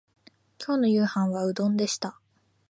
[0.57, 2.17] 今日の夕飯はうどんでした